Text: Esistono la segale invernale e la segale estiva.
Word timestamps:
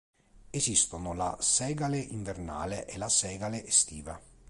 Esistono 0.49 1.13
la 1.13 1.37
segale 1.41 1.99
invernale 1.99 2.87
e 2.87 2.97
la 2.97 3.07
segale 3.07 3.63
estiva. 3.63 4.19